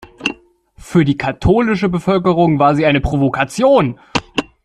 [0.77, 3.99] Für die katholische Bevölkerung war sie eine Provokation.